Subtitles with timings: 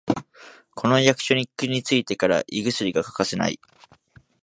[0.73, 3.59] この役職についてから胃薬が欠かせない